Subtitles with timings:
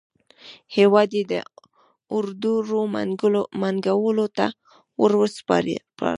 [0.75, 1.33] هېواد یې د
[2.15, 2.65] اړدوړ
[3.63, 4.47] منګولو ته
[5.03, 5.75] وروسپاره.